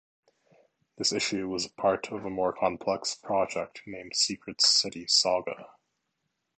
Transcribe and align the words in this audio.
This 0.97 1.13
issue 1.13 1.47
was 1.47 1.63
a 1.63 1.69
part 1.69 2.11
of 2.11 2.25
a 2.25 2.29
more 2.31 2.51
complex 2.53 3.13
project 3.13 3.83
named 3.85 4.15
Secret 4.15 4.59
City 4.59 5.05
Saga. 5.05 5.73